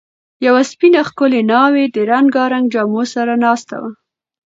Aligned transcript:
یوه 0.45 0.61
سپینه، 0.71 1.01
ښکلې 1.09 1.41
ناوې 1.51 1.85
د 1.95 1.97
رنګارنګ 2.11 2.65
جامو 2.73 3.01
سره 3.13 3.33
ناسته 3.43 3.75
وه. 3.81 3.91